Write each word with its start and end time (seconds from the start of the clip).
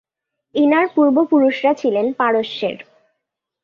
Inner 0.55 0.85
পূর্ব 0.95 1.15
পুরুষরা 1.31 1.71
ছিলেন 1.73 2.05
পারস্যের। 2.13 2.77